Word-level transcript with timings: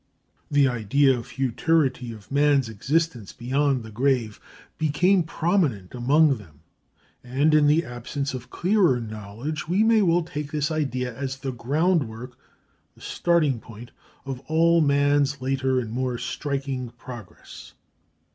The 0.49 0.67
idea 0.67 1.15
of 1.15 1.27
futurity, 1.27 2.11
of 2.11 2.31
man's 2.31 2.69
existence 2.69 3.33
beyond 3.33 3.83
the 3.83 3.91
grave, 3.91 4.41
became 4.79 5.21
prominent 5.21 5.93
among 5.93 6.39
them; 6.39 6.61
and 7.23 7.53
in 7.53 7.67
the 7.67 7.85
absence 7.85 8.33
of 8.33 8.49
clearer 8.49 8.99
knowledge 8.99 9.67
we 9.67 9.83
may 9.83 10.01
well 10.01 10.23
take 10.23 10.51
this 10.51 10.71
idea 10.71 11.15
as 11.15 11.37
the 11.37 11.51
groundwork, 11.51 12.35
the 12.95 13.01
starting 13.01 13.59
point, 13.59 13.91
of 14.25 14.39
all 14.47 14.81
man's 14.81 15.39
later 15.39 15.79
and 15.79 15.91
more 15.91 16.17
striking 16.17 16.89
progress. 16.89 17.75